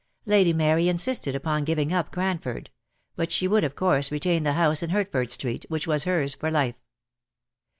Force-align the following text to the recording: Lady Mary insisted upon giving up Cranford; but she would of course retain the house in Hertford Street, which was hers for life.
Lady 0.25 0.51
Mary 0.51 0.89
insisted 0.89 1.35
upon 1.35 1.63
giving 1.63 1.93
up 1.93 2.11
Cranford; 2.11 2.71
but 3.15 3.31
she 3.31 3.47
would 3.47 3.63
of 3.63 3.75
course 3.75 4.11
retain 4.11 4.41
the 4.41 4.53
house 4.53 4.81
in 4.81 4.89
Hertford 4.89 5.29
Street, 5.29 5.63
which 5.69 5.85
was 5.85 6.05
hers 6.05 6.33
for 6.33 6.49
life. 6.49 6.81